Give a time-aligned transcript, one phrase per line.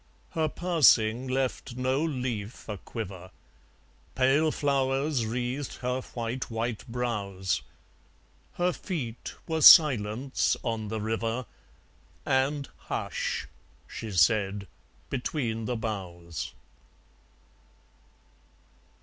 [0.31, 3.29] Her passing left no leaf a quiver.
[4.15, 7.61] Pale flowers wreathed her white, white brows.
[8.53, 11.45] Her feet were silence on the river;
[12.25, 13.47] And "Hush!"
[13.87, 14.65] she said,
[15.11, 16.51] between the boughs.